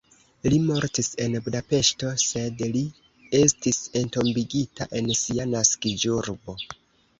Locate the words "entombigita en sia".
4.03-5.49